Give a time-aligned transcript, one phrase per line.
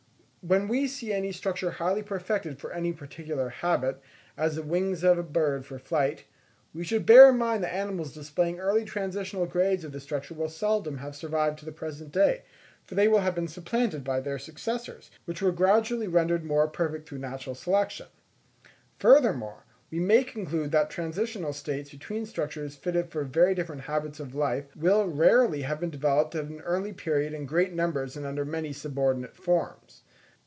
[0.43, 4.01] When we see any structure highly perfected for any particular habit,
[4.35, 6.23] as the wings of a bird for flight,
[6.73, 10.49] we should bear in mind that animals displaying early transitional grades of the structure will
[10.49, 12.41] seldom have survived to the present day,
[12.83, 17.07] for they will have been supplanted by their successors, which were gradually rendered more perfect
[17.07, 18.07] through natural selection.
[18.97, 24.33] Furthermore, we may conclude that transitional states between structures fitted for very different habits of
[24.33, 28.43] life will rarely have been developed at an early period in great numbers and under
[28.43, 30.01] many subordinate forms.